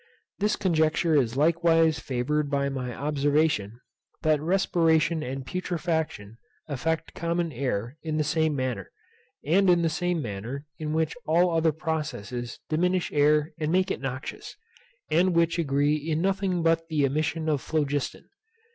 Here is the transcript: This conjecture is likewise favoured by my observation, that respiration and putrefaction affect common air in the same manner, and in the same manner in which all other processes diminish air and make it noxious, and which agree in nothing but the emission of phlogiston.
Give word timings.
This 0.39 0.55
conjecture 0.55 1.13
is 1.15 1.37
likewise 1.37 1.99
favoured 1.99 2.49
by 2.49 2.69
my 2.69 2.91
observation, 2.91 3.79
that 4.23 4.41
respiration 4.41 5.21
and 5.21 5.45
putrefaction 5.45 6.39
affect 6.67 7.13
common 7.13 7.51
air 7.51 7.97
in 8.01 8.17
the 8.17 8.23
same 8.23 8.55
manner, 8.55 8.89
and 9.45 9.69
in 9.69 9.83
the 9.83 9.89
same 9.93 10.19
manner 10.19 10.65
in 10.79 10.93
which 10.93 11.15
all 11.27 11.51
other 11.51 11.71
processes 11.71 12.57
diminish 12.67 13.11
air 13.13 13.51
and 13.59 13.71
make 13.71 13.91
it 13.91 14.01
noxious, 14.01 14.55
and 15.11 15.35
which 15.35 15.59
agree 15.59 15.97
in 15.97 16.19
nothing 16.19 16.63
but 16.63 16.87
the 16.87 17.05
emission 17.05 17.47
of 17.47 17.61
phlogiston. 17.61 18.25